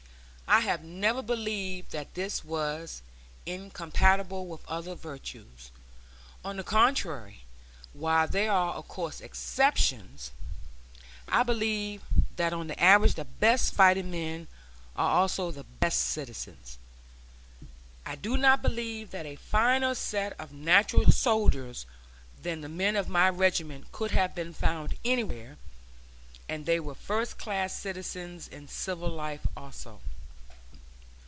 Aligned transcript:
I 0.53 0.59
have 0.59 0.83
never 0.83 1.21
believed 1.21 1.91
that 1.91 2.13
this 2.13 2.43
was 2.43 3.01
incompatible 3.45 4.47
with 4.49 4.65
other 4.67 4.95
virtues. 4.95 5.71
On 6.43 6.57
the 6.57 6.63
contrary, 6.65 7.45
while 7.93 8.27
there 8.27 8.51
are 8.51 8.73
of 8.73 8.89
course 8.89 9.21
exceptions, 9.21 10.31
I 11.29 11.43
believe 11.43 12.01
that 12.35 12.51
on 12.51 12.67
the 12.67 12.77
average 12.83 13.13
the 13.13 13.23
best 13.23 13.73
fighting 13.73 14.11
men 14.11 14.49
are 14.97 15.09
also 15.19 15.51
the 15.51 15.63
best 15.63 15.99
citizens. 16.01 16.77
I 18.05 18.15
do 18.17 18.35
not 18.35 18.61
believe 18.61 19.11
that 19.11 19.25
a 19.25 19.37
finer 19.37 19.95
set 19.95 20.37
of 20.37 20.51
natural 20.51 21.13
soldiers 21.13 21.85
than 22.43 22.59
the 22.59 22.67
men 22.67 22.97
of 22.97 23.07
my 23.07 23.29
regiment 23.29 23.93
could 23.93 24.11
have 24.11 24.35
been 24.35 24.53
found 24.53 24.97
anywhere, 25.05 25.55
and 26.49 26.65
they 26.65 26.81
were 26.81 26.93
first 26.93 27.37
class 27.37 27.73
citizens 27.73 28.49
in 28.49 28.67
civil 28.67 29.07
life 29.09 29.47
also. 29.55 30.01